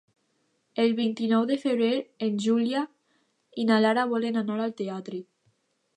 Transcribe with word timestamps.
El 0.83 0.95
vint-i-nou 0.99 1.43
de 1.51 1.57
febrer 1.65 1.91
en 2.29 2.41
Julià 2.45 2.83
i 3.65 3.69
na 3.73 3.79
Lara 3.87 4.07
volen 4.15 4.43
anar 4.45 4.57
al 4.65 4.75
teatre. 4.81 5.25